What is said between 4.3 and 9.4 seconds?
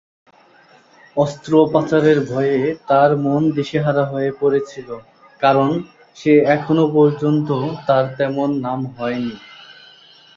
পড়েছিল কারণ সে এখনও পর্যন্ত তার তেমন নাম হয়নি।